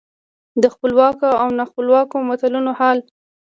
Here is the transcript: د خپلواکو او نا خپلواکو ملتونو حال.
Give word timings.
د 0.61 0.63
خپلواکو 0.73 1.29
او 1.41 1.47
نا 1.57 1.63
خپلواکو 1.71 2.15
ملتونو 2.27 2.71
حال. 2.79 2.97